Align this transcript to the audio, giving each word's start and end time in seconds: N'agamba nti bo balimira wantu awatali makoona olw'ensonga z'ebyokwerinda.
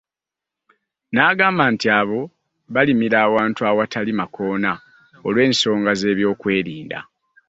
N'agamba 1.13 1.63
nti 1.73 1.87
bo 2.09 2.21
balimira 2.73 3.21
wantu 3.33 3.61
awatali 3.69 4.11
makoona 4.19 4.71
olw'ensonga 5.27 5.91
z'ebyokwerinda. 5.99 6.99